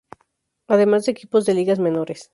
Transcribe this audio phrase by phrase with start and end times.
[0.67, 2.29] Además de equipos de ligas menores.